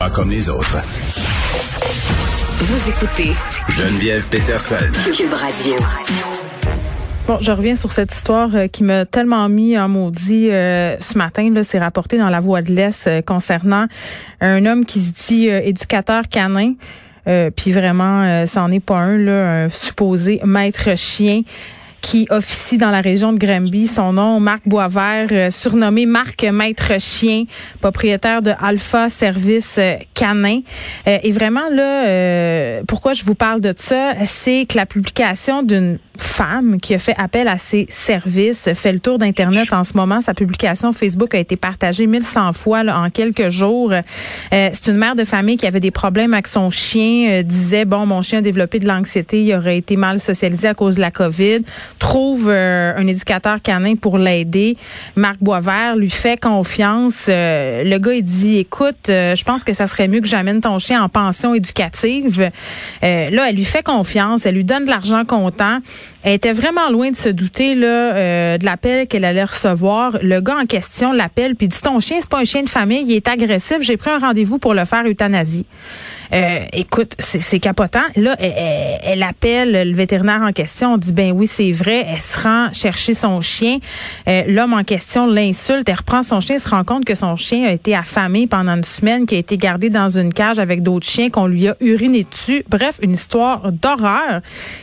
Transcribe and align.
Pas 0.00 0.08
comme 0.08 0.30
les 0.30 0.48
autres. 0.48 0.78
Vous 2.56 2.88
écoutez 2.88 3.34
Geneviève 3.68 4.26
Peterson. 4.30 4.76
Cube 5.14 5.34
Radio. 5.34 5.74
Bon, 7.26 7.36
je 7.42 7.52
reviens 7.52 7.76
sur 7.76 7.92
cette 7.92 8.10
histoire 8.10 8.48
euh, 8.54 8.66
qui 8.66 8.82
m'a 8.82 9.04
tellement 9.04 9.46
mis 9.50 9.78
en 9.78 9.90
maudit 9.90 10.50
euh, 10.50 10.98
ce 11.00 11.18
matin. 11.18 11.50
Là, 11.52 11.64
c'est 11.64 11.78
rapporté 11.78 12.16
dans 12.16 12.30
La 12.30 12.40
Voix 12.40 12.62
de 12.62 12.72
l'Est 12.72 13.08
euh, 13.08 13.20
concernant 13.20 13.88
un 14.40 14.64
homme 14.64 14.86
qui 14.86 15.00
se 15.02 15.12
dit 15.28 15.48
éducateur 15.48 16.28
canin. 16.30 16.72
puis 17.54 17.70
vraiment, 17.70 18.46
c'en 18.46 18.70
est 18.70 18.80
pas 18.80 19.00
un, 19.00 19.18
là, 19.18 19.64
un 19.64 19.68
supposé 19.68 20.40
maître 20.46 20.96
chien 20.96 21.42
qui 22.00 22.26
officie 22.30 22.78
dans 22.78 22.90
la 22.90 23.00
région 23.00 23.32
de 23.32 23.38
Granby. 23.38 23.86
Son 23.86 24.12
nom, 24.12 24.40
Marc 24.40 24.62
Boisvert, 24.66 25.28
euh, 25.32 25.50
surnommé 25.50 26.06
Marc 26.06 26.44
Maître 26.44 26.98
Chien, 26.98 27.44
propriétaire 27.80 28.42
de 28.42 28.52
Alpha 28.60 29.08
Service 29.08 29.76
euh, 29.78 29.96
Canin. 30.14 30.60
Euh, 31.06 31.18
et 31.22 31.32
vraiment, 31.32 31.68
là, 31.70 32.82
pourquoi 32.86 33.12
je 33.12 33.24
vous 33.24 33.34
parle 33.34 33.60
de 33.60 33.74
ça, 33.76 34.14
c'est 34.24 34.66
que 34.66 34.76
la 34.76 34.86
publication 34.86 35.62
d'une 35.62 35.98
femme 36.22 36.80
qui 36.80 36.94
a 36.94 36.98
fait 36.98 37.14
appel 37.18 37.48
à 37.48 37.58
ses 37.58 37.86
services 37.88 38.68
fait 38.74 38.92
le 38.92 39.00
tour 39.00 39.18
d'Internet 39.18 39.72
en 39.72 39.84
ce 39.84 39.96
moment. 39.96 40.20
Sa 40.20 40.34
publication 40.34 40.92
Facebook 40.92 41.34
a 41.34 41.38
été 41.38 41.56
partagée 41.56 42.06
1100 42.06 42.52
fois 42.52 42.82
en 42.88 43.10
quelques 43.10 43.50
jours. 43.50 43.92
c'est 44.50 44.86
une 44.86 44.96
mère 44.96 45.16
de 45.16 45.24
famille 45.24 45.56
qui 45.56 45.66
avait 45.66 45.80
des 45.80 45.90
problèmes 45.90 46.34
avec 46.34 46.46
son 46.46 46.70
chien, 46.70 47.42
disait, 47.42 47.84
bon, 47.84 48.06
mon 48.06 48.22
chien 48.22 48.38
a 48.38 48.42
développé 48.42 48.78
de 48.78 48.86
l'anxiété, 48.86 49.44
il 49.44 49.54
aurait 49.54 49.78
été 49.78 49.96
mal 49.96 50.20
socialisé 50.20 50.68
à 50.68 50.74
cause 50.74 50.96
de 50.96 51.00
la 51.00 51.10
COVID 51.10 51.60
trouve 51.98 52.48
euh, 52.48 52.92
un 52.96 53.06
éducateur 53.06 53.62
canin 53.62 53.94
pour 53.94 54.18
l'aider. 54.18 54.76
Marc 55.16 55.36
Boisvert 55.40 55.96
lui 55.96 56.10
fait 56.10 56.40
confiance. 56.40 57.26
Euh, 57.28 57.84
le 57.84 57.98
gars, 57.98 58.14
il 58.14 58.24
dit, 58.24 58.58
écoute, 58.58 59.08
euh, 59.08 59.34
je 59.36 59.44
pense 59.44 59.64
que 59.64 59.72
ça 59.72 59.86
serait 59.86 60.08
mieux 60.08 60.20
que 60.20 60.26
j'amène 60.26 60.60
ton 60.60 60.78
chien 60.78 61.02
en 61.02 61.08
pension 61.08 61.54
éducative. 61.54 62.50
là, 63.02 63.48
elle 63.48 63.56
lui 63.56 63.64
fait 63.64 63.82
confiance, 63.82 64.46
elle 64.46 64.54
lui 64.54 64.64
donne 64.64 64.84
de 64.84 64.90
l'argent 64.90 65.24
comptant. 65.24 65.78
Elle 66.22 66.34
était 66.34 66.52
vraiment 66.52 66.90
loin 66.90 67.10
de 67.10 67.16
se 67.16 67.28
douter 67.28 67.74
là 67.74 68.58
de 68.58 68.64
l'appel 68.64 69.06
qu'elle 69.06 69.24
allait 69.24 69.44
recevoir. 69.44 70.18
Le 70.22 70.40
gars 70.40 70.58
en 70.62 70.66
question 70.66 71.12
l'appelle 71.12 71.54
puis 71.56 71.68
dit, 71.68 71.80
ton 71.80 71.98
chien, 72.00 72.18
c'est 72.20 72.28
pas 72.28 72.38
un 72.38 72.44
chien 72.44 72.62
de 72.62 72.68
famille, 72.68 73.04
il 73.06 73.12
est 73.12 73.28
agressif. 73.28 73.78
J'ai 73.80 73.96
pris 73.96 74.10
un 74.10 74.18
rendez-vous 74.18 74.58
pour 74.58 74.74
le 74.74 74.84
faire 74.84 75.04
euthanasie. 75.06 75.66
Euh, 76.32 76.64
écoute, 76.72 77.14
c'est 77.18 77.58
capotant. 77.58 78.00
Là, 78.16 78.36
elle, 78.38 79.22
appelle 79.22 79.90
le 79.90 79.94
vétérinaire 79.94 80.42
en 80.42 80.52
question. 80.52 80.94
On 80.94 80.96
dit, 80.96 81.12
ben 81.12 81.32
oui, 81.32 81.46
c'est 81.46 81.72
vrai. 81.72 82.06
Elle 82.08 82.20
se 82.20 82.40
rend 82.40 82.72
chercher 82.72 83.14
son 83.14 83.40
chien. 83.40 83.78
Euh, 84.28 84.44
l'homme 84.46 84.72
en 84.72 84.84
question 84.84 85.26
l'insulte. 85.26 85.88
Elle 85.88 85.96
reprend 85.96 86.22
son 86.22 86.40
chien. 86.40 86.58
Se 86.58 86.68
rend 86.68 86.84
compte 86.84 87.04
que 87.04 87.14
son 87.14 87.36
chien 87.36 87.66
a 87.66 87.72
été 87.72 87.94
affamé 87.94 88.46
pendant 88.46 88.76
une 88.76 88.84
semaine, 88.84 89.26
qui 89.26 89.36
a 89.36 89.38
été 89.38 89.56
gardé 89.56 89.90
dans 89.90 90.08
une 90.08 90.32
cage 90.32 90.58
avec 90.58 90.82
d'autres 90.82 91.06
chiens, 91.06 91.30
qu'on 91.30 91.46
lui 91.46 91.68
a 91.68 91.76
uriné 91.80 92.26
dessus. 92.30 92.64
Bref, 92.68 92.98
une 93.02 93.12
histoire 93.12 93.72
d'horreur. 93.72 94.40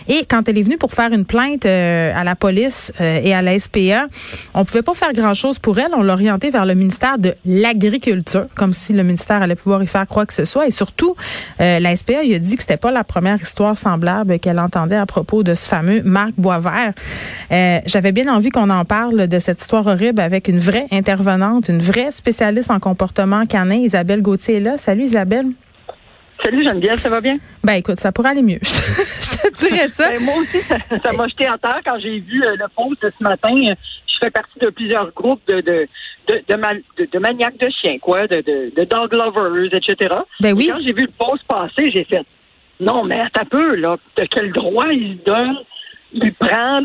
Et 0.08 0.26
quand 0.26 0.48
elle 0.50 0.58
est 0.58 0.64
venue 0.64 0.78
pour 0.78 0.94
faire 0.94 1.12
une 1.12 1.26
plainte 1.26 1.66
euh, 1.66 2.12
à 2.16 2.24
la 2.24 2.36
police 2.36 2.92
et 3.00 3.34
à 3.34 3.42
la 3.42 3.58
SPA, 3.58 4.08
on 4.54 4.66
pouvait 4.66 4.82
pas 4.82 4.94
faire 4.94 5.14
grand-chose 5.14 5.60
pour 5.60 5.80
elle. 5.80 5.92
On 5.94 6.02
l'a 6.02 6.14
orientée 6.14 6.50
vers 6.50 6.66
le 6.66 6.76
ministère 6.76 7.18
de 7.18 7.36
l'Agriculture, 7.46 8.48
comme 8.56 8.74
si 8.74 8.94
le 8.94 9.04
ministère 9.04 9.42
allait 9.42 9.56
pouvoir 9.56 9.84
y 9.84 9.88
faire 9.88 10.08
quoi 10.08 10.26
que 10.26 10.34
ce 10.34 10.46
soit. 10.46 10.68
Et 10.68 10.72
surtout, 10.72 11.16
euh, 11.62 11.80
la 11.80 11.96
SPA 11.96 12.24
il 12.24 12.34
a 12.34 12.40
dit 12.40 12.56
que 12.56 12.62
c'était 12.62 12.78
pas 12.78 12.92
la 12.92 13.04
première 13.04 13.42
histoire 13.42 13.78
semblable 13.78 14.40
qu'elle 14.40 14.60
entendait 14.60 14.96
à 14.96 15.06
propos 15.06 15.44
de 15.44 15.54
ce 15.54 15.68
fameux 15.68 16.02
Marc 16.04 16.34
Boisvert. 16.38 16.94
Euh, 17.52 17.80
J'avais 17.86 18.12
bien 18.12 18.34
envie 18.34 18.50
qu'on 18.50 18.70
en 18.70 18.86
parle 18.86 19.28
de 19.28 19.40
cette 19.40 19.62
histoire 19.62 19.88
horrible 19.88 20.22
avec 20.22 20.48
une 20.48 20.60
vraie 20.60 20.88
intervenante, 20.92 21.70
une 21.70 21.82
vraie 21.82 22.12
spécialiste 22.12 22.72
en 22.72 22.80
comportement 22.80 23.46
canin, 23.46 23.76
Isabelle 23.76 24.22
Gauthier 24.22 24.58
est 24.58 24.60
là. 24.60 24.78
Salut 24.78 25.04
Isabelle. 25.04 25.48
Salut 26.44 26.64
Geneviève, 26.64 27.00
ça 27.00 27.10
va 27.10 27.20
bien? 27.20 27.38
Ben 27.64 27.74
écoute, 27.74 28.00
ça 28.00 28.12
pourrait 28.12 28.30
aller 28.30 28.44
mieux. 28.44 28.60
je 28.62 29.50
te 29.50 29.56
dirais 29.68 29.88
ça. 29.88 30.10
Ben, 30.12 30.22
moi 30.22 30.36
aussi, 30.42 30.62
ça 31.04 31.12
m'a 31.14 31.28
jeté 31.28 31.50
en 31.50 31.58
terre 31.58 31.80
quand 31.84 32.00
j'ai 32.00 32.20
vu 32.20 32.44
euh, 32.44 32.56
le 32.56 32.66
post 32.76 33.02
ce 33.02 33.24
matin. 33.24 33.54
Je 34.20 34.26
fais 34.26 34.32
partie 34.32 34.60
de 34.60 34.70
plusieurs 34.70 35.12
groupes 35.14 35.42
de, 35.48 35.62
de, 35.62 35.88
de, 36.28 36.44
de, 36.48 37.06
de, 37.12 37.20
maniaques 37.20 37.60
de 37.60 37.70
chiens, 37.70 38.00
quoi, 38.00 38.26
de, 38.28 38.42
de, 38.42 38.72
de 38.76 38.84
dog 38.84 39.14
lovers, 39.14 39.74
etc. 39.74 40.16
Ben 40.40 40.54
oui. 40.54 40.70
quand 40.72 40.80
j'ai 40.84 40.94
vu 40.94 41.04
le 41.04 41.12
post 41.18 41.44
passer, 41.48 41.88
j'ai 41.94 42.04
fait 42.04 42.26
non, 42.80 43.04
mais 43.04 43.20
attends 43.20 43.42
un 43.42 43.46
peu, 43.46 43.76
là, 43.76 43.98
de 44.18 44.26
quel 44.26 44.52
droit 44.52 44.88
il 44.92 45.18
donne 45.24 45.58
il 46.14 46.34
prend, 46.34 46.82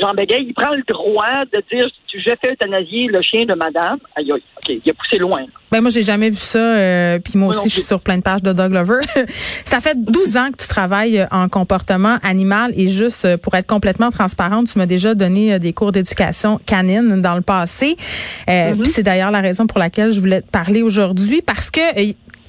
Jean 0.00 0.14
Béguet, 0.14 0.42
il 0.42 0.54
prend 0.54 0.74
le 0.74 0.82
droit 0.88 1.44
de 1.52 1.62
dire 1.72 1.88
je 2.14 2.32
fais 2.42 2.52
euthanasier 2.52 3.06
le 3.06 3.22
chien 3.22 3.44
de 3.44 3.54
madame. 3.54 3.98
Aïe, 4.16 4.30
aïe, 4.32 4.42
OK, 4.56 4.80
il 4.84 4.90
a 4.90 4.94
poussé 4.94 5.18
loin. 5.18 5.44
Ben 5.70 5.80
moi, 5.80 5.90
j'ai 5.90 6.02
jamais 6.02 6.28
vu 6.28 6.36
ça. 6.36 6.58
Euh, 6.58 7.18
puis 7.18 7.38
moi, 7.38 7.54
aussi, 7.54 7.68
je 7.68 7.74
suis 7.74 7.82
sur 7.82 8.00
plein 8.00 8.18
de 8.18 8.22
pages 8.22 8.42
de 8.42 8.52
Dog 8.52 8.72
Lover. 8.72 9.00
ça 9.64 9.80
fait 9.80 9.96
12 9.96 10.36
ans 10.36 10.50
que 10.52 10.58
tu 10.62 10.68
travailles 10.68 11.26
en 11.30 11.48
comportement 11.48 12.18
animal 12.22 12.72
et 12.76 12.88
juste 12.88 13.24
euh, 13.24 13.36
pour 13.38 13.54
être 13.54 13.66
complètement 13.66 14.10
transparente, 14.10 14.68
tu 14.70 14.78
m'as 14.78 14.86
déjà 14.86 15.14
donné 15.14 15.54
euh, 15.54 15.58
des 15.58 15.72
cours 15.72 15.92
d'éducation 15.92 16.58
canine 16.66 17.22
dans 17.22 17.34
le 17.34 17.40
passé. 17.40 17.96
Mm-hmm. 18.46 18.84
c'est 18.84 19.02
d'ailleurs 19.02 19.30
la 19.30 19.40
raison 19.40 19.66
pour 19.66 19.78
laquelle 19.78 20.12
je 20.12 20.20
voulais 20.20 20.42
te 20.42 20.50
parler 20.50 20.82
aujourd'hui 20.82 21.40
parce 21.40 21.70
que 21.70 21.80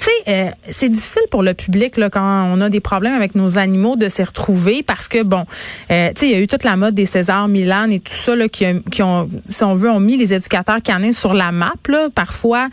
tu 0.04 0.10
sais, 0.10 0.24
euh, 0.28 0.52
c'est 0.70 0.90
difficile 0.90 1.22
pour 1.32 1.44
le 1.44 1.54
public 1.54 1.96
là, 1.96 2.10
quand 2.10 2.52
on 2.52 2.60
a 2.60 2.70
des 2.70 2.82
problèmes 2.82 3.14
avec 3.14 3.36
nos 3.36 3.58
animaux 3.58 3.96
de 3.96 4.10
s'y 4.10 4.22
retrouver 4.22 4.84
parce 4.84 5.08
que 5.08 5.24
bon, 5.24 5.46
euh, 5.92 6.10
tu 6.10 6.20
sais, 6.20 6.26
il 6.28 6.32
y 6.32 6.36
a 6.36 6.40
eu 6.40 6.48
toute 6.48 6.66
la 6.66 6.76
mode 6.76 6.94
des 6.94 7.06
César 7.06 7.48
Milan 7.48 7.90
et 7.90 8.02
tout 8.02 8.14
ça 8.14 8.36
là, 8.36 8.50
qui, 8.50 8.66
qui, 8.92 9.02
ont, 9.02 9.30
si 9.48 9.64
on 9.64 9.76
veut, 9.76 9.90
ont 9.90 10.02
mis 10.02 10.18
les 10.18 10.34
éducateurs 10.34 10.82
canins 10.82 11.14
sur 11.14 11.34
la 11.34 11.54
map 11.54 11.76
là, 11.88 12.10
parfois 12.14 12.68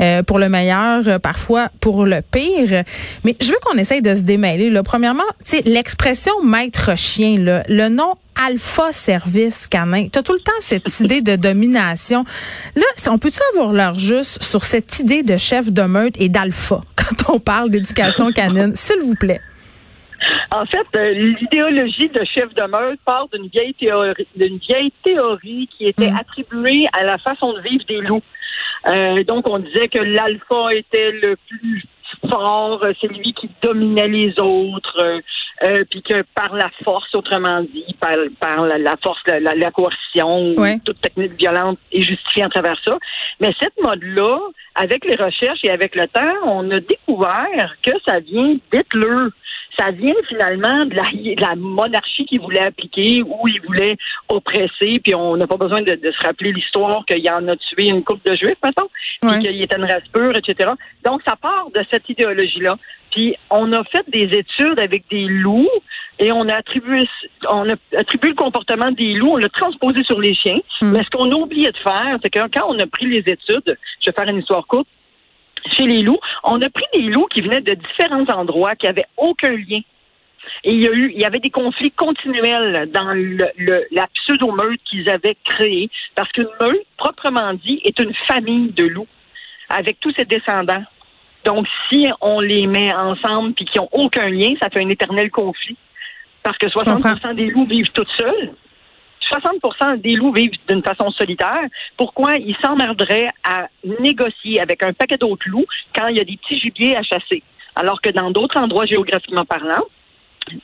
euh, 0.00 0.24
pour 0.24 0.40
le 0.40 0.48
meilleur, 0.48 1.20
parfois 1.20 1.68
pour 1.78 2.04
le 2.04 2.20
pire. 2.20 2.82
Mais 3.24 3.36
je 3.40 3.48
veux 3.48 3.58
qu'on 3.64 3.78
essaye 3.78 4.02
de 4.02 4.16
se 4.16 4.22
démêler. 4.22 4.68
Là. 4.68 4.82
Premièrement, 4.82 5.22
tu 5.44 5.58
sais, 5.58 5.62
l'expression 5.64 6.32
maître 6.42 6.96
chien, 6.96 7.36
le 7.38 7.88
nom 7.90 8.14
alpha 8.36 8.92
service 8.92 9.66
canin. 9.66 10.08
Tu 10.08 10.18
as 10.18 10.22
tout 10.22 10.32
le 10.32 10.40
temps 10.40 10.52
cette 10.60 11.00
idée 11.00 11.22
de 11.22 11.36
domination. 11.36 12.24
Là, 12.76 12.84
on 13.10 13.18
peut-tu 13.18 13.40
avoir 13.52 13.72
l'heure 13.72 13.98
juste 13.98 14.42
sur 14.42 14.64
cette 14.64 14.98
idée 15.00 15.22
de 15.22 15.36
chef 15.36 15.72
de 15.72 15.82
meute 15.82 16.20
et 16.20 16.28
d'alpha 16.28 16.80
quand 16.96 17.34
on 17.34 17.38
parle 17.38 17.70
d'éducation 17.70 18.32
canine, 18.34 18.74
s'il 18.74 19.00
vous 19.00 19.14
plaît? 19.14 19.40
En 20.52 20.64
fait, 20.66 20.86
euh, 20.96 21.12
l'idéologie 21.40 22.08
de 22.08 22.24
chef 22.24 22.54
de 22.54 22.62
meute 22.70 23.00
part 23.04 23.26
d'une 23.32 23.48
vieille 23.48 23.74
théorie, 23.74 24.28
d'une 24.36 24.58
vieille 24.58 24.92
théorie 25.02 25.68
qui 25.76 25.86
était 25.86 26.10
mm. 26.10 26.16
attribuée 26.16 26.86
à 26.92 27.02
la 27.04 27.18
façon 27.18 27.52
de 27.54 27.60
vivre 27.60 27.84
des 27.88 28.00
loups. 28.02 28.22
Euh, 28.88 29.24
donc, 29.24 29.48
on 29.48 29.58
disait 29.58 29.88
que 29.88 29.98
l'alpha 29.98 30.74
était 30.74 31.10
le 31.10 31.36
plus 31.48 31.84
fort, 32.30 32.84
c'est 33.00 33.08
lui 33.08 33.32
qui 33.32 33.50
dominait 33.62 34.08
les 34.08 34.34
autres. 34.38 35.22
Euh, 35.64 35.84
puis 35.88 36.02
que 36.02 36.24
par 36.34 36.54
la 36.54 36.70
force, 36.82 37.14
autrement 37.14 37.62
dit, 37.62 37.91
par, 38.02 38.16
par 38.40 38.66
la, 38.66 38.96
force, 39.02 39.20
la, 39.28 39.38
la, 39.38 39.70
coercion, 39.70 40.54
toute 40.84 41.00
technique 41.00 41.34
violente 41.38 41.78
est 41.92 42.02
justifiée 42.02 42.42
à 42.42 42.48
travers 42.48 42.76
ça. 42.84 42.98
Mais 43.40 43.54
cette 43.60 43.80
mode-là, 43.80 44.38
avec 44.74 45.04
les 45.04 45.14
recherches 45.14 45.60
et 45.62 45.70
avec 45.70 45.94
le 45.94 46.08
temps, 46.08 46.34
on 46.44 46.68
a 46.72 46.80
découvert 46.80 47.76
que 47.82 47.92
ça 48.04 48.18
vient 48.18 48.56
d'Hitler 48.72 49.28
ça 49.78 49.90
vient 49.90 50.14
finalement 50.28 50.84
de 50.84 50.94
la, 50.94 51.34
de 51.34 51.40
la 51.40 51.56
monarchie 51.56 52.26
qu'il 52.26 52.40
voulait 52.40 52.60
appliquer, 52.60 53.22
où 53.22 53.48
il 53.48 53.60
voulait 53.62 53.96
oppresser, 54.28 55.00
puis 55.02 55.14
on 55.14 55.36
n'a 55.36 55.46
pas 55.46 55.56
besoin 55.56 55.80
de, 55.80 55.98
se 56.02 56.26
rappeler 56.26 56.52
l'histoire 56.52 57.04
qu'il 57.06 57.26
en 57.30 57.48
a 57.48 57.56
tué 57.56 57.84
une 57.84 58.04
coupe 58.04 58.22
de 58.26 58.36
juifs, 58.36 58.58
maintenant, 58.62 58.88
puis 59.22 59.40
qu'il 59.40 59.62
était 59.62 59.76
une 59.76 59.84
race 59.84 60.06
pure, 60.12 60.36
etc. 60.36 60.70
Donc, 61.04 61.22
ça 61.26 61.36
part 61.36 61.68
de 61.74 61.82
cette 61.90 62.06
idéologie-là. 62.08 62.76
Puis 63.12 63.36
on 63.50 63.72
a 63.72 63.84
fait 63.84 64.08
des 64.08 64.24
études 64.38 64.80
avec 64.80 65.04
des 65.10 65.26
loups 65.26 65.68
et 66.18 66.32
on 66.32 66.48
a 66.48 66.56
attribué 66.56 67.00
on 67.48 67.68
a 67.68 67.74
attribué 67.96 68.30
le 68.30 68.34
comportement 68.34 68.90
des 68.90 69.12
loups, 69.14 69.32
on 69.32 69.36
l'a 69.36 69.48
transposé 69.48 70.02
sur 70.04 70.20
les 70.20 70.34
chiens. 70.34 70.58
Hmm. 70.80 70.92
Mais 70.92 71.04
ce 71.04 71.10
qu'on 71.10 71.30
a 71.30 71.34
oublié 71.34 71.70
de 71.70 71.76
faire, 71.78 72.18
c'est 72.22 72.30
que 72.30 72.40
quand 72.48 72.66
on 72.68 72.78
a 72.78 72.86
pris 72.86 73.06
les 73.06 73.18
études, 73.18 73.76
je 74.00 74.10
vais 74.10 74.16
faire 74.16 74.28
une 74.28 74.38
histoire 74.38 74.66
courte, 74.66 74.88
chez 75.76 75.86
les 75.86 76.02
loups, 76.02 76.18
on 76.44 76.60
a 76.60 76.70
pris 76.70 76.84
des 76.92 77.02
loups 77.02 77.26
qui 77.26 77.40
venaient 77.40 77.60
de 77.60 77.74
différents 77.74 78.24
endroits, 78.36 78.74
qui 78.74 78.86
avaient 78.86 79.06
aucun 79.16 79.52
lien. 79.52 79.80
Et 80.64 80.72
il 80.72 80.82
y 80.82 80.88
a 80.88 80.92
eu, 80.92 81.12
il 81.14 81.20
y 81.20 81.24
avait 81.24 81.38
des 81.38 81.50
conflits 81.50 81.92
continuels 81.92 82.90
dans 82.90 83.12
le, 83.14 83.86
la 83.92 84.08
pseudo-meute 84.08 84.80
qu'ils 84.84 85.08
avaient 85.08 85.36
créée, 85.44 85.88
parce 86.16 86.30
qu'une 86.32 86.48
meute, 86.60 86.84
proprement 86.96 87.54
dit, 87.54 87.80
est 87.84 87.98
une 88.00 88.14
famille 88.26 88.72
de 88.72 88.84
loups, 88.84 89.06
avec 89.68 90.00
tous 90.00 90.12
ses 90.16 90.24
descendants. 90.24 90.82
Donc, 91.44 91.66
si 91.90 92.08
on 92.20 92.40
les 92.40 92.66
met 92.66 92.92
ensemble 92.94 93.54
puis 93.54 93.64
qu'ils 93.64 93.80
n'ont 93.80 93.88
aucun 93.92 94.28
lien, 94.28 94.54
ça 94.60 94.70
fait 94.70 94.82
un 94.82 94.88
éternel 94.88 95.30
conflit. 95.30 95.76
Parce 96.42 96.58
que 96.58 96.66
60% 96.66 97.34
des 97.34 97.50
loups 97.50 97.66
vivent 97.66 97.90
toutes 97.92 98.10
seuls. 98.16 98.52
60% 99.30 100.00
des 100.00 100.14
loups 100.14 100.32
vivent 100.32 100.52
d'une 100.68 100.82
façon 100.82 101.10
solitaire. 101.10 101.62
Pourquoi 101.96 102.36
ils 102.36 102.56
s'emmerderaient 102.62 103.30
à 103.44 103.68
négocier 104.00 104.60
avec 104.60 104.82
un 104.82 104.92
paquet 104.92 105.16
d'autres 105.16 105.48
loups 105.48 105.66
quand 105.94 106.08
il 106.08 106.16
y 106.16 106.20
a 106.20 106.24
des 106.24 106.36
petits 106.36 106.58
gibiers 106.58 106.96
à 106.96 107.02
chasser? 107.02 107.42
Alors 107.74 108.00
que 108.02 108.10
dans 108.10 108.30
d'autres 108.30 108.58
endroits 108.58 108.86
géographiquement 108.86 109.44
parlant, 109.44 109.84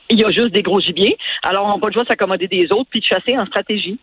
il 0.09 0.19
y 0.19 0.25
a 0.25 0.31
juste 0.31 0.51
des 0.51 0.61
gros 0.61 0.79
gibiers. 0.79 1.17
Alors, 1.43 1.65
on 1.65 1.75
n'a 1.75 1.79
pas 1.79 1.87
le 1.87 1.93
choix 1.93 2.03
de 2.03 2.09
s'accommoder 2.09 2.47
des 2.47 2.71
autres 2.71 2.89
puis 2.89 2.99
de 2.99 3.05
chasser 3.05 3.37
en 3.37 3.45
stratégie. 3.45 3.97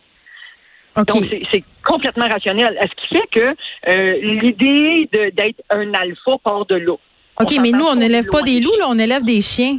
Donc, 1.05 1.25
c'est 1.51 1.63
complètement 1.85 2.27
rationnel. 2.27 2.77
Ce 2.81 3.07
qui 3.07 3.15
fait 3.15 3.27
que 3.31 3.55
euh, 3.89 4.17
l'idée 4.41 5.09
d'être 5.11 5.61
un 5.69 5.93
alpha 5.93 6.37
part 6.43 6.65
de 6.65 6.75
là. 6.75 6.95
OK, 7.39 7.53
mais 7.61 7.71
nous, 7.71 7.85
on 7.85 7.95
n'élève 7.95 8.25
pas 8.31 8.41
des 8.41 8.59
loups, 8.59 8.75
là, 8.79 8.85
on 8.89 8.97
élève 8.97 9.23
des 9.23 9.41
chiens. 9.41 9.77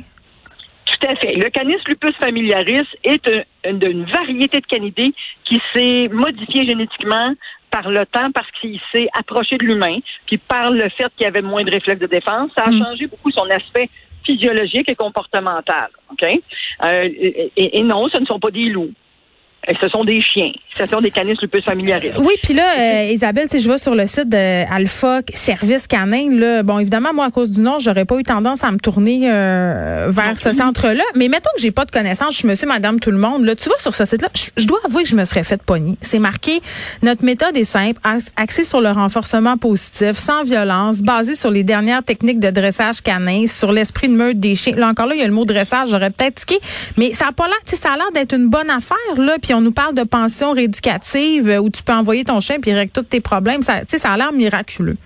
Tout 0.86 1.06
à 1.06 1.16
fait. 1.16 1.34
Le 1.34 1.50
canis 1.50 1.76
lupus 1.86 2.14
familiaris 2.16 2.86
est 3.04 3.30
une, 3.64 4.04
variété 4.04 4.60
de 4.60 4.66
canidés 4.66 5.12
qui 5.44 5.60
s'est 5.74 6.08
modifié 6.08 6.66
génétiquement 6.66 7.34
par 7.70 7.90
le 7.90 8.06
temps 8.06 8.30
parce 8.32 8.50
qu'il 8.60 8.80
s'est 8.92 9.08
approché 9.18 9.56
de 9.58 9.66
l'humain, 9.66 9.98
puis 10.26 10.38
par 10.38 10.70
le 10.70 10.88
fait 10.88 11.08
qu'il 11.16 11.24
y 11.24 11.26
avait 11.26 11.42
moins 11.42 11.62
de 11.62 11.70
réflexes 11.70 12.00
de 12.00 12.06
défense, 12.06 12.50
ça 12.56 12.64
a 12.64 12.70
mm. 12.70 12.78
changé 12.78 13.06
beaucoup 13.06 13.30
son 13.30 13.48
aspect 13.50 13.90
physiologique 14.24 14.88
et 14.90 14.94
comportemental. 14.94 15.88
OK? 16.10 16.24
Euh, 16.84 17.08
et, 17.56 17.82
non, 17.82 18.08
ce 18.08 18.18
ne 18.18 18.26
sont 18.26 18.38
pas 18.38 18.50
des 18.50 18.66
loups. 18.66 18.92
Ce 19.80 19.88
sont 19.88 20.04
des 20.04 20.20
chiens. 20.20 20.52
Ce 20.74 20.86
sont 20.86 21.00
des 21.00 21.10
canis 21.10 21.34
lupus 21.40 21.64
familiaris. 21.64 22.10
Oui, 22.18 22.34
puis 22.42 22.54
là, 22.54 22.64
euh, 22.78 23.10
Isabelle, 23.10 23.48
si 23.50 23.60
je 23.60 23.68
vais 23.68 23.78
sur 23.78 23.94
le 23.94 24.06
site 24.06 24.28
de 24.28 24.64
Alpha 24.72 25.20
Service 25.34 25.86
Canin. 25.86 26.30
Là, 26.30 26.62
bon, 26.62 26.78
évidemment, 26.78 27.12
moi, 27.12 27.26
à 27.26 27.30
cause 27.30 27.50
du 27.50 27.60
nom, 27.60 27.78
j'aurais 27.78 28.04
pas 28.04 28.16
eu 28.16 28.22
tendance 28.22 28.64
à 28.64 28.70
me 28.70 28.78
tourner 28.78 29.22
euh, 29.24 30.06
vers 30.08 30.38
ce 30.38 30.52
centre-là. 30.52 31.04
Mais 31.16 31.28
mettons 31.28 31.50
que 31.56 31.62
j'ai 31.62 31.70
pas 31.70 31.84
de 31.84 31.90
connaissances, 31.90 32.34
je 32.34 32.38
suis 32.38 32.48
monsieur, 32.48 32.66
madame, 32.66 33.00
tout 33.00 33.10
le 33.10 33.18
monde. 33.18 33.44
Là, 33.44 33.54
tu 33.56 33.68
vois, 33.68 33.78
sur 33.78 33.94
ce 33.94 34.04
site-là, 34.04 34.28
je, 34.56 34.66
dois 34.66 34.78
avouer 34.84 35.02
que 35.02 35.08
je 35.08 35.16
me 35.16 35.24
serais 35.24 35.44
fait 35.44 35.62
pogner. 35.62 35.96
C'est 36.02 36.18
marqué, 36.18 36.60
notre 37.02 37.24
méthode 37.24 37.56
est 37.56 37.64
simple, 37.64 38.00
axée 38.36 38.64
sur 38.64 38.80
le 38.80 38.90
renforcement 38.90 39.56
positif, 39.56 40.16
sans 40.16 40.42
violence, 40.42 41.00
basée 41.00 41.34
sur 41.34 41.50
les 41.50 41.62
dernières 41.62 42.02
techniques 42.02 42.40
de 42.40 42.50
dressage 42.50 43.02
canin, 43.02 43.46
sur 43.46 43.72
l'esprit 43.72 44.08
de 44.08 44.14
meute 44.14 44.40
des 44.40 44.54
chiens. 44.54 44.76
Là, 44.76 44.88
encore 44.88 45.06
là, 45.06 45.14
il 45.14 45.20
y 45.20 45.24
a 45.24 45.26
le 45.26 45.32
mot 45.32 45.44
dressage, 45.44 45.90
j'aurais 45.90 46.10
peut-être 46.10 46.36
tiqué. 46.46 46.58
Mais 46.96 47.12
ça 47.12 47.26
a 47.28 47.32
pas 47.32 47.46
l'air, 47.46 47.56
tu 47.66 47.76
sais, 47.76 47.82
ça 47.82 47.92
a 47.92 47.96
l'air 47.96 48.10
d'être 48.14 48.34
une 48.34 48.48
bonne 48.48 48.70
affaire, 48.70 48.96
là. 49.16 49.36
Puis 49.40 49.54
on 49.58 49.60
nous 49.60 49.72
parle 49.72 49.94
de 49.94 50.04
pension 50.04 50.52
rééducative 50.52 51.48
euh, 51.48 51.58
où 51.58 51.68
tu 51.68 51.82
peux 51.82 51.92
envoyer 51.92 52.24
ton 52.24 52.40
chien 52.40 52.60
puis 52.60 52.70
il 52.70 52.74
règle 52.74 52.92
tous 52.92 53.02
tes 53.02 53.20
problèmes. 53.20 53.62
Ça, 53.62 53.80
ça 53.86 54.12
a 54.12 54.16
l'air 54.16 54.32
miraculeux. 54.32 54.96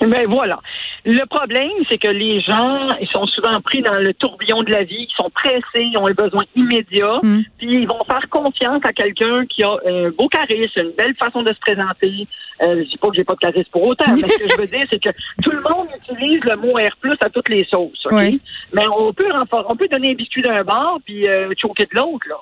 Ben 0.00 0.26
voilà. 0.28 0.60
Le 1.04 1.24
problème, 1.26 1.70
c'est 1.90 1.98
que 1.98 2.08
les 2.08 2.40
gens, 2.40 2.90
ils 3.00 3.08
sont 3.08 3.26
souvent 3.26 3.58
pris 3.60 3.82
dans 3.82 3.98
le 3.98 4.12
tourbillon 4.14 4.62
de 4.62 4.70
la 4.70 4.84
vie, 4.84 5.08
ils 5.08 5.14
sont 5.14 5.30
pressés, 5.30 5.62
ils 5.74 5.96
ont 5.98 6.06
un 6.06 6.12
besoin 6.12 6.44
immédiat, 6.56 7.20
mm. 7.22 7.40
puis 7.58 7.74
ils 7.82 7.86
vont 7.86 8.02
faire 8.04 8.26
confiance 8.30 8.80
à 8.84 8.92
quelqu'un 8.92 9.46
qui 9.46 9.62
a 9.62 9.76
un 9.86 10.10
beau 10.10 10.28
charisme, 10.28 10.80
une 10.80 10.92
belle 10.96 11.14
façon 11.16 11.42
de 11.42 11.52
se 11.52 11.60
présenter. 11.60 12.26
Euh, 12.62 12.82
je 12.84 12.90
dis 12.90 12.98
pas 12.98 13.08
que 13.08 13.16
j'ai 13.16 13.24
pas 13.24 13.34
de 13.34 13.38
charisme 13.38 13.70
pour 13.72 13.84
autant, 13.84 14.04
mais 14.08 14.28
ce 14.28 14.38
que 14.38 14.48
je 14.48 14.60
veux 14.60 14.66
dire, 14.66 14.84
c'est 14.90 15.02
que 15.02 15.10
tout 15.42 15.50
le 15.50 15.62
monde 15.62 15.88
utilise 16.02 16.40
le 16.44 16.56
mot 16.56 16.74
R+ 16.74 17.16
à 17.20 17.30
toutes 17.30 17.48
les 17.48 17.64
sauces, 17.64 18.06
Mais 18.12 18.86
on 18.88 19.12
peut 19.12 19.28
on 19.52 19.76
peut 19.76 19.88
donner 19.88 20.10
un 20.10 20.14
biscuit 20.14 20.42
d'un 20.42 20.64
bord 20.64 20.98
puis 21.04 21.28
euh, 21.28 21.50
choquer 21.58 21.84
de 21.84 21.98
l'autre, 21.98 22.26
là. 22.28 22.36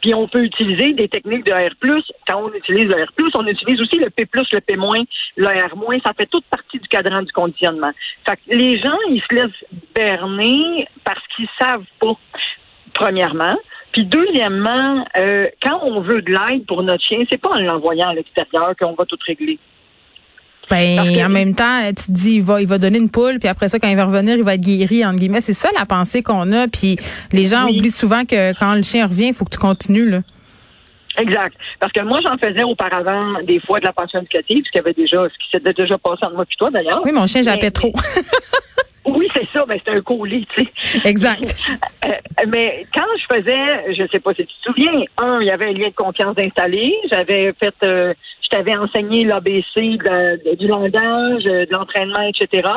Puis 0.00 0.14
on 0.14 0.28
peut 0.28 0.44
utiliser 0.44 0.92
des 0.92 1.08
techniques 1.08 1.44
de 1.44 1.52
R+. 1.52 1.70
Quand 2.28 2.42
on 2.44 2.52
utilise 2.52 2.86
le 2.86 3.02
R+, 3.02 3.08
on 3.34 3.46
utilise 3.46 3.80
aussi 3.80 3.96
le 3.96 4.10
P+, 4.10 4.26
le 4.32 4.60
P-, 4.60 4.76
le 5.36 5.46
R-. 5.46 6.02
Ça 6.04 6.12
fait 6.18 6.26
toute 6.26 6.44
partie 6.46 6.78
du 6.78 6.88
cadran 6.88 7.22
du 7.22 7.32
conditionnement. 7.32 7.92
Fait 8.26 8.36
que 8.36 8.56
les 8.56 8.78
gens, 8.78 8.98
ils 9.10 9.22
se 9.22 9.34
laissent 9.34 9.64
berner 9.94 10.86
parce 11.04 11.22
qu'ils 11.34 11.48
savent 11.60 11.84
pas, 12.00 12.14
premièrement. 12.94 13.56
Puis 13.92 14.04
deuxièmement, 14.04 15.04
euh, 15.18 15.46
quand 15.62 15.80
on 15.82 16.00
veut 16.00 16.20
de 16.20 16.32
l'aide 16.32 16.66
pour 16.66 16.82
notre 16.82 17.04
chien, 17.04 17.18
c'est 17.30 17.40
pas 17.40 17.50
en 17.50 17.60
l'envoyant 17.60 18.08
à 18.08 18.14
l'extérieur 18.14 18.74
qu'on 18.76 18.94
va 18.94 19.04
tout 19.04 19.18
régler. 19.24 19.58
Ben, 20.70 21.24
en 21.24 21.28
même 21.28 21.54
temps, 21.54 21.80
tu 21.88 22.06
te 22.06 22.12
dis, 22.12 22.36
il 22.36 22.42
va, 22.42 22.60
il 22.60 22.66
va 22.66 22.78
donner 22.78 22.98
une 22.98 23.10
poule, 23.10 23.38
puis 23.38 23.48
après 23.48 23.68
ça, 23.68 23.78
quand 23.78 23.88
il 23.88 23.96
va 23.96 24.04
revenir, 24.04 24.36
il 24.36 24.42
va 24.42 24.54
être 24.54 24.60
guéri, 24.60 25.04
entre 25.04 25.18
guillemets. 25.18 25.40
C'est 25.40 25.52
ça 25.52 25.68
la 25.76 25.86
pensée 25.86 26.22
qu'on 26.22 26.52
a. 26.52 26.68
Puis 26.68 26.96
les 27.32 27.46
gens 27.48 27.66
oublient 27.68 27.90
souvent 27.90 28.24
que 28.24 28.52
quand 28.58 28.74
le 28.74 28.82
chien 28.82 29.06
revient, 29.06 29.28
il 29.28 29.34
faut 29.34 29.44
que 29.44 29.50
tu 29.50 29.58
continues, 29.58 30.10
là. 30.10 30.20
Exact. 31.16 31.56
Parce 31.78 31.92
que 31.92 32.02
moi, 32.02 32.20
j'en 32.24 32.36
faisais 32.38 32.64
auparavant 32.64 33.40
des 33.44 33.60
fois 33.60 33.78
de 33.78 33.84
la 33.84 33.92
pension 33.92 34.18
éducative, 34.18 34.64
ce 34.66 34.70
qui 34.72 34.78
avait 34.78 34.94
déjà, 34.94 35.24
ce 35.28 35.38
qui 35.38 35.50
s'était 35.52 35.72
déjà 35.72 35.96
passé 35.98 36.18
entre 36.22 36.34
moi 36.34 36.44
et 36.44 36.56
toi, 36.56 36.70
d'ailleurs. 36.70 37.02
Oui, 37.04 37.12
mon 37.12 37.26
chien 37.26 37.42
jappait 37.42 37.70
trop. 37.70 37.92
Oui, 39.06 39.28
c'est 39.34 39.46
ça, 39.52 39.64
mais 39.68 39.80
c'est 39.84 39.92
un 39.92 40.00
colis, 40.00 40.46
tu 40.56 40.64
sais. 40.64 41.08
Exact. 41.08 41.56
Euh, 42.04 42.08
mais 42.48 42.86
quand 42.94 43.04
je 43.18 43.36
faisais, 43.36 43.94
je 43.94 44.06
sais 44.10 44.20
pas 44.20 44.32
si 44.34 44.46
tu 44.46 44.54
te 44.54 44.62
souviens, 44.62 45.04
un, 45.18 45.40
il 45.40 45.46
y 45.46 45.50
avait 45.50 45.66
un 45.66 45.72
lien 45.72 45.88
de 45.88 45.94
confiance 45.94 46.36
installé. 46.38 46.94
J'avais 47.10 47.52
fait, 47.62 47.74
euh, 47.82 48.14
je 48.42 48.48
t'avais 48.48 48.76
enseigné 48.76 49.24
l'ABC 49.24 49.98
du 50.58 50.66
langage, 50.66 51.44
de 51.44 51.66
l'entraînement, 51.70 52.22
etc. 52.28 52.68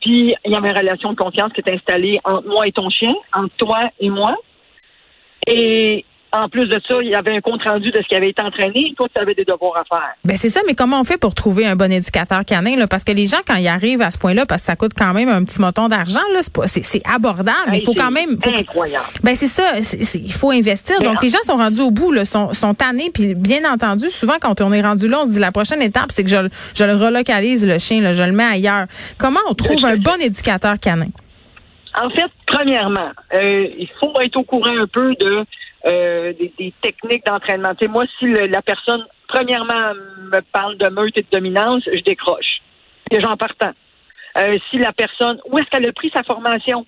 Puis 0.00 0.34
il 0.44 0.52
y 0.52 0.54
avait 0.54 0.70
une 0.70 0.78
relation 0.78 1.12
de 1.12 1.16
confiance 1.16 1.52
qui 1.52 1.60
est 1.60 1.74
installée 1.74 2.18
entre 2.24 2.46
moi 2.46 2.66
et 2.66 2.72
ton 2.72 2.90
chien, 2.90 3.12
entre 3.32 3.54
toi 3.56 3.90
et 4.00 4.10
moi. 4.10 4.36
Et 5.46 6.04
en 6.32 6.48
plus 6.48 6.66
de 6.66 6.80
ça, 6.88 6.96
il 7.02 7.08
y 7.08 7.14
avait 7.14 7.36
un 7.36 7.40
compte 7.40 7.62
rendu 7.62 7.90
de 7.90 7.96
ce 7.96 8.08
qui 8.08 8.14
avait 8.14 8.30
été 8.30 8.42
entraîné. 8.42 8.94
Toi, 8.96 9.08
tu 9.14 9.20
avais 9.20 9.34
des 9.34 9.44
devoirs 9.44 9.76
à 9.76 9.84
faire. 9.84 10.14
Ben 10.24 10.36
c'est 10.36 10.48
ça, 10.48 10.60
mais 10.66 10.74
comment 10.74 11.00
on 11.00 11.04
fait 11.04 11.18
pour 11.18 11.34
trouver 11.34 11.66
un 11.66 11.76
bon 11.76 11.90
éducateur 11.90 12.44
canin 12.44 12.76
là? 12.76 12.86
Parce 12.86 13.04
que 13.04 13.12
les 13.12 13.26
gens, 13.26 13.38
quand 13.46 13.56
ils 13.56 13.68
arrivent 13.68 14.02
à 14.02 14.10
ce 14.10 14.18
point-là, 14.18 14.46
parce 14.46 14.62
que 14.62 14.66
ça 14.66 14.76
coûte 14.76 14.92
quand 14.96 15.12
même 15.12 15.28
un 15.28 15.44
petit 15.44 15.60
montant 15.60 15.88
d'argent, 15.88 16.20
là, 16.32 16.40
c'est 16.66 17.02
abordable. 17.06 17.50
mais 17.70 17.78
il 17.78 17.84
faut 17.84 17.94
quand 17.94 18.10
même. 18.10 18.36
incroyable. 18.46 19.06
Ben 19.22 19.34
c'est 19.34 19.46
ça. 19.46 19.72
il 20.14 20.32
faut 20.32 20.50
investir. 20.50 21.00
Donc 21.02 21.22
les 21.22 21.30
gens 21.30 21.42
sont 21.44 21.56
rendus 21.56 21.80
au 21.80 21.90
bout, 21.90 22.12
là, 22.12 22.24
sont, 22.24 22.52
sont 22.52 22.74
tannés. 22.74 23.10
Puis 23.12 23.34
bien 23.34 23.70
entendu, 23.70 24.08
souvent 24.10 24.38
quand 24.40 24.60
on 24.60 24.72
est 24.72 24.82
rendu 24.82 25.08
là, 25.08 25.20
on 25.22 25.26
se 25.26 25.32
dit 25.32 25.40
la 25.40 25.52
prochaine 25.52 25.82
étape, 25.82 26.10
c'est 26.10 26.24
que 26.24 26.30
je, 26.30 26.48
je 26.74 26.84
le 26.84 26.94
relocalise 26.94 27.66
le 27.66 27.78
chien, 27.78 28.00
là, 28.00 28.14
je 28.14 28.22
le 28.22 28.32
mets 28.32 28.44
ailleurs. 28.44 28.86
Comment 29.18 29.40
on 29.48 29.54
trouve 29.54 29.84
un 29.84 29.96
bon 29.96 30.20
éducateur 30.20 30.78
canin? 30.80 31.08
En 32.00 32.08
fait, 32.10 32.30
premièrement, 32.46 33.10
euh, 33.34 33.66
il 33.78 33.88
faut 33.98 34.12
être 34.20 34.36
au 34.36 34.44
courant 34.44 34.76
un 34.76 34.86
peu 34.86 35.14
de 35.16 35.44
euh, 35.86 36.32
des, 36.32 36.74
techniques 36.82 37.24
d'entraînement. 37.24 37.74
Tu 37.74 37.86
sais, 37.86 37.90
moi, 37.90 38.04
si 38.18 38.26
la 38.26 38.62
personne, 38.62 39.04
premièrement, 39.28 39.94
me 40.32 40.40
parle 40.52 40.76
de 40.76 40.88
meute 40.88 41.16
et 41.16 41.22
de 41.22 41.28
dominance, 41.30 41.82
je 41.86 42.00
décroche. 42.02 42.60
Et 43.10 43.20
j'en 43.20 43.36
partant. 43.36 43.72
Euh, 44.38 44.58
si 44.70 44.78
la 44.78 44.92
personne, 44.92 45.40
où 45.46 45.58
est-ce 45.58 45.66
qu'elle 45.70 45.88
a 45.88 45.92
pris 45.92 46.10
sa 46.14 46.22
formation? 46.22 46.86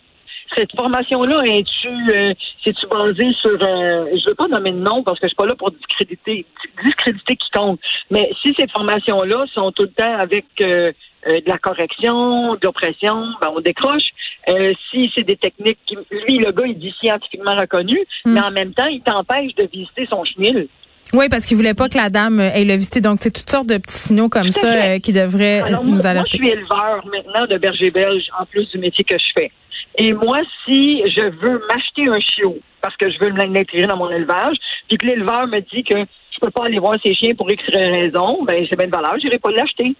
Cette 0.56 0.72
formation-là, 0.76 1.42
est-tu, 1.44 1.88
euh, 1.88 2.34
c'est-tu 2.62 2.86
basée 2.86 3.32
sur, 3.40 3.50
euh, 3.50 4.06
je 4.12 4.28
veux 4.28 4.34
pas 4.34 4.48
nommer 4.48 4.72
de 4.72 4.78
nom 4.78 5.02
parce 5.02 5.18
que 5.18 5.26
je 5.26 5.28
suis 5.28 5.36
pas 5.36 5.46
là 5.46 5.54
pour 5.54 5.70
discréditer, 5.70 6.44
discréditer 6.84 7.36
quiconque. 7.36 7.80
Mais 8.10 8.30
si 8.42 8.54
ces 8.58 8.68
formations-là 8.68 9.46
sont 9.54 9.72
tout 9.72 9.84
le 9.84 9.92
temps 9.92 10.18
avec 10.18 10.44
euh, 10.60 10.92
euh, 11.28 11.40
de 11.40 11.48
la 11.48 11.58
correction, 11.58 12.54
de 12.54 12.60
l'oppression, 12.64 13.28
ben 13.40 13.52
on 13.54 13.60
décroche. 13.60 14.10
Euh, 14.48 14.72
si 14.90 15.10
c'est 15.14 15.24
des 15.24 15.36
techniques 15.36 15.78
qui, 15.86 15.96
lui, 16.10 16.38
le 16.38 16.52
gars, 16.52 16.66
il 16.66 16.78
dit 16.78 16.92
scientifiquement 17.00 17.54
reconnu, 17.54 17.98
hmm. 18.24 18.32
mais 18.32 18.40
en 18.40 18.50
même 18.50 18.74
temps, 18.74 18.86
il 18.86 19.00
t'empêche 19.00 19.54
de 19.54 19.68
visiter 19.72 20.06
son 20.10 20.24
chenil. 20.24 20.68
Oui, 21.12 21.28
parce 21.28 21.44
qu'il 21.44 21.56
voulait 21.56 21.74
pas 21.74 21.88
que 21.88 21.96
la 21.96 22.08
dame 22.08 22.40
ait 22.40 22.64
le 22.64 22.74
visiter. 22.74 23.00
Donc, 23.00 23.18
c'est 23.20 23.30
toutes 23.30 23.50
sortes 23.50 23.66
de 23.66 23.76
petits 23.76 23.98
signaux 23.98 24.28
comme 24.28 24.50
ça 24.50 24.72
euh, 24.72 24.98
qui 24.98 25.12
devraient 25.12 25.62
nous 25.82 26.06
alerter. 26.06 26.14
Moi, 26.14 26.24
je 26.30 26.36
suis 26.36 26.48
éleveur 26.48 27.06
maintenant 27.06 27.46
de 27.46 27.58
berger 27.58 27.90
belge, 27.90 28.24
en 28.40 28.46
plus 28.46 28.68
du 28.70 28.78
métier 28.78 29.04
que 29.04 29.18
je 29.18 29.24
fais. 29.36 29.50
Et 29.98 30.12
moi, 30.14 30.40
si 30.64 31.02
je 31.06 31.24
veux 31.24 31.60
m'acheter 31.68 32.08
un 32.08 32.18
chiot, 32.18 32.58
parce 32.80 32.96
que 32.96 33.10
je 33.10 33.18
veux 33.20 33.30
l'intégrer 33.30 33.86
dans 33.86 33.96
mon 33.96 34.10
élevage, 34.10 34.56
puis 34.88 34.96
que 34.96 35.06
l'éleveur 35.06 35.46
me 35.48 35.60
dit 35.60 35.84
que 35.84 35.98
je 35.98 36.40
peux 36.40 36.50
pas 36.50 36.64
aller 36.64 36.78
voir 36.78 36.98
ses 37.04 37.14
chiens 37.14 37.34
pour 37.34 37.50
X 37.50 37.62
raison, 37.72 38.42
ben 38.44 38.66
c'est 38.68 38.76
bien 38.76 38.86
de 38.86 38.92
valeur, 38.92 39.18
j'irai 39.20 39.38
pas 39.38 39.50
l'acheter. 39.50 39.94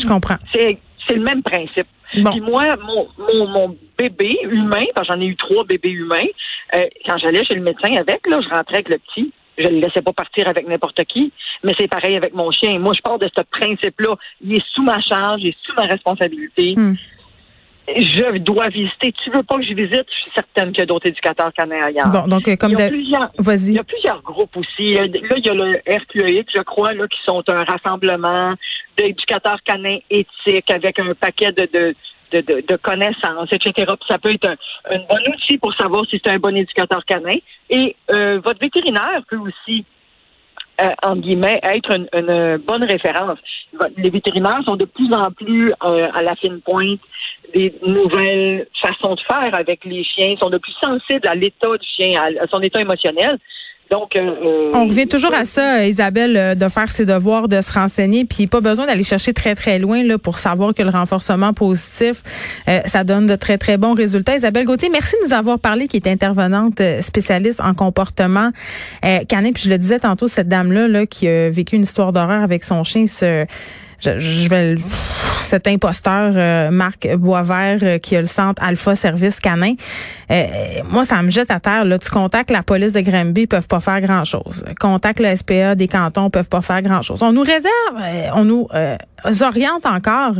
Je 0.00 0.06
comprends. 0.06 0.36
C'est, 0.52 0.78
le 1.10 1.22
même 1.22 1.42
principe. 1.42 1.88
Puis 2.12 2.40
moi, 2.40 2.76
mon, 2.76 3.46
mon, 3.46 3.76
bébé 3.98 4.38
humain, 4.44 4.84
parce 4.94 5.08
que 5.08 5.14
j'en 5.14 5.20
ai 5.20 5.26
eu 5.26 5.36
trois 5.36 5.64
bébés 5.64 5.90
humains, 5.90 6.26
euh, 6.74 6.86
quand 7.04 7.18
j'allais 7.18 7.44
chez 7.44 7.54
le 7.54 7.60
médecin 7.60 7.92
avec, 7.96 8.26
là, 8.26 8.40
je 8.40 8.48
rentrais 8.48 8.76
avec 8.76 8.88
le 8.88 8.98
petit. 8.98 9.32
Je 9.58 9.64
ne 9.64 9.74
le 9.74 9.80
laissais 9.80 10.00
pas 10.00 10.14
partir 10.14 10.48
avec 10.48 10.66
n'importe 10.66 11.04
qui. 11.04 11.32
Mais 11.62 11.74
c'est 11.78 11.88
pareil 11.88 12.16
avec 12.16 12.32
mon 12.32 12.50
chien. 12.50 12.78
Moi, 12.78 12.94
je 12.96 13.02
pars 13.02 13.18
de 13.18 13.28
ce 13.36 13.42
principe-là. 13.42 14.16
Il 14.42 14.54
est 14.54 14.64
sous 14.72 14.82
ma 14.82 15.00
charge, 15.02 15.42
il 15.42 15.48
est 15.48 15.56
sous 15.62 15.74
ma 15.76 15.84
responsabilité. 15.84 16.74
Hmm 16.76 16.94
je 17.96 18.38
dois 18.38 18.68
visiter. 18.68 19.12
Tu 19.24 19.30
veux 19.30 19.42
pas 19.42 19.56
que 19.56 19.64
je 19.64 19.74
visite? 19.74 20.06
Je 20.08 20.22
suis 20.22 20.30
certaine 20.34 20.70
qu'il 20.70 20.80
y 20.80 20.82
a 20.82 20.86
d'autres 20.86 21.08
éducateurs 21.08 21.52
canins 21.52 21.84
ailleurs. 21.84 22.08
Bon, 22.08 22.26
donc, 22.26 22.46
euh, 22.48 22.56
comme 22.56 22.72
il 22.72 22.78
y 22.78 22.82
a 22.82 22.88
plusieurs, 22.88 23.30
Il 23.38 23.72
y 23.72 23.78
a 23.78 23.84
plusieurs 23.84 24.22
groupes 24.22 24.56
aussi. 24.56 24.94
Là, 24.94 25.06
il 25.06 25.46
y 25.46 25.48
a 25.48 25.54
le 25.54 25.80
RQEX, 25.86 26.52
je 26.54 26.62
crois, 26.62 26.92
là, 26.92 27.06
qui 27.08 27.18
sont 27.24 27.42
un 27.48 27.64
rassemblement 27.64 28.54
d'éducateurs 29.02 29.62
canins 29.64 29.98
éthiques 30.10 30.70
avec 30.70 30.98
un 30.98 31.14
paquet 31.14 31.52
de, 31.52 32.76
connaissances, 32.76 33.52
etc. 33.52 33.92
Ça 34.06 34.18
peut 34.18 34.32
être 34.32 34.48
un, 34.48 34.98
bon 34.98 35.32
outil 35.32 35.58
pour 35.58 35.74
savoir 35.74 36.04
si 36.08 36.20
c'est 36.22 36.30
un 36.30 36.38
bon 36.38 36.56
éducateur 36.56 37.04
canin. 37.04 37.36
Et 37.68 37.96
euh, 38.14 38.40
votre 38.44 38.60
vétérinaire 38.60 39.22
peut 39.28 39.38
aussi 39.38 39.84
euh, 40.80 40.88
en 41.02 41.16
guillemets, 41.16 41.60
être 41.62 41.92
une, 41.92 42.56
bonne 42.58 42.84
référence. 42.84 43.38
Les 43.96 44.08
vétérinaires 44.08 44.62
sont 44.64 44.76
de 44.76 44.86
plus 44.86 45.12
en 45.12 45.30
plus 45.30 45.72
euh, 45.84 46.08
à 46.14 46.22
la 46.22 46.34
fine 46.36 46.60
pointe 46.60 47.00
des 47.54 47.74
nouvelles 47.86 48.66
façons 48.80 49.14
de 49.14 49.20
faire 49.20 49.54
avec 49.54 49.84
les 49.84 50.04
chiens, 50.04 50.36
sont 50.40 50.50
de 50.50 50.58
plus 50.58 50.74
sensibles 50.82 51.26
à 51.26 51.34
l'état 51.34 51.76
du 51.76 51.86
chien, 51.86 52.14
à, 52.18 52.46
son 52.46 52.62
état 52.62 52.80
émotionnel. 52.80 53.38
Donc, 53.90 54.14
euh, 54.14 54.70
on 54.72 54.86
revient 54.86 55.08
toujours 55.08 55.34
à 55.34 55.44
ça, 55.44 55.84
Isabelle, 55.86 56.56
de 56.56 56.68
faire 56.68 56.90
ses 56.90 57.04
devoirs, 57.04 57.48
de 57.48 57.60
se 57.60 57.72
renseigner, 57.72 58.24
puis 58.24 58.46
pas 58.46 58.60
besoin 58.60 58.86
d'aller 58.86 59.02
chercher 59.02 59.32
très 59.32 59.54
très 59.54 59.78
loin 59.78 60.04
là 60.04 60.16
pour 60.16 60.38
savoir 60.38 60.74
que 60.74 60.82
le 60.82 60.90
renforcement 60.90 61.52
positif, 61.52 62.22
ça 62.84 63.02
donne 63.02 63.26
de 63.26 63.36
très 63.36 63.58
très 63.58 63.76
bons 63.76 63.94
résultats. 63.94 64.36
Isabelle 64.36 64.64
Gauthier, 64.64 64.90
merci 64.90 65.16
de 65.20 65.28
nous 65.28 65.34
avoir 65.34 65.58
parlé, 65.58 65.88
qui 65.88 65.96
est 65.96 66.06
intervenante 66.06 66.80
spécialiste 67.00 67.60
en 67.60 67.74
comportement 67.74 68.50
canin. 69.28 69.52
Puis 69.52 69.64
je 69.64 69.70
le 69.70 69.78
disais 69.78 69.98
tantôt, 69.98 70.28
cette 70.28 70.48
dame 70.48 70.72
là, 70.72 70.86
là 70.86 71.06
qui 71.06 71.26
a 71.26 71.50
vécu 71.50 71.76
une 71.76 71.82
histoire 71.82 72.12
d'horreur 72.12 72.42
avec 72.42 72.62
son 72.62 72.84
chien, 72.84 73.06
ce 73.06 73.44
je, 74.02 74.48
vais 74.48 74.76
cet 75.44 75.66
imposteur 75.66 76.32
euh, 76.36 76.70
Marc 76.70 77.08
Boisvert 77.16 77.78
euh, 77.82 77.98
qui 77.98 78.16
a 78.16 78.20
le 78.20 78.26
centre 78.26 78.62
Alpha 78.62 78.94
Service 78.94 79.40
Canin. 79.40 79.74
Euh, 80.30 80.46
moi, 80.88 81.04
ça 81.04 81.20
me 81.22 81.30
jette 81.30 81.50
à 81.50 81.58
terre. 81.58 81.84
Là, 81.84 81.98
tu 81.98 82.08
contactes 82.08 82.50
la 82.50 82.62
police 82.62 82.92
de 82.92 83.00
Granby, 83.00 83.42
ils 83.42 83.48
peuvent 83.48 83.66
pas 83.66 83.80
faire 83.80 84.00
grand 84.00 84.24
chose. 84.24 84.64
Contacte 84.78 85.20
le 85.20 85.34
SPA 85.34 85.74
des 85.74 85.88
cantons, 85.88 86.30
peuvent 86.30 86.48
pas 86.48 86.62
faire 86.62 86.82
grand 86.82 87.02
chose. 87.02 87.22
On 87.22 87.32
nous 87.32 87.42
réserve, 87.42 88.32
on 88.34 88.44
nous 88.44 88.68
oriente 89.42 89.86
encore 89.86 90.34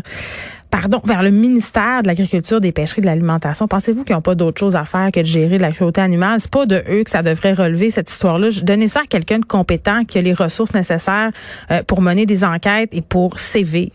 pardon, 0.70 1.00
vers 1.04 1.22
le 1.22 1.30
ministère 1.30 2.02
de 2.02 2.08
l'Agriculture, 2.08 2.60
des 2.60 2.72
Pêcheries, 2.72 3.02
de 3.02 3.06
l'Alimentation. 3.06 3.68
Pensez-vous 3.68 4.04
qu'ils 4.04 4.14
n'ont 4.14 4.22
pas 4.22 4.34
d'autre 4.34 4.60
chose 4.60 4.76
à 4.76 4.84
faire 4.84 5.10
que 5.12 5.20
de 5.20 5.26
gérer 5.26 5.58
la 5.58 5.70
cruauté 5.70 6.00
animale? 6.00 6.40
C'est 6.40 6.50
pas 6.50 6.66
de 6.66 6.82
eux 6.90 7.04
que 7.04 7.10
ça 7.10 7.22
devrait 7.22 7.52
relever, 7.52 7.90
cette 7.90 8.10
histoire-là. 8.10 8.48
Donnez 8.62 8.88
ça 8.88 9.00
à 9.00 9.06
quelqu'un 9.06 9.40
de 9.40 9.44
compétent 9.44 10.04
qui 10.04 10.18
a 10.18 10.22
les 10.22 10.34
ressources 10.34 10.74
nécessaires 10.74 11.30
euh, 11.70 11.82
pour 11.82 12.00
mener 12.00 12.26
des 12.26 12.44
enquêtes 12.44 12.90
et 12.92 13.02
pour 13.02 13.38
sévir. 13.38 13.90